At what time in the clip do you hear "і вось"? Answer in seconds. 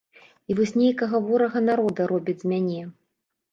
0.51-0.73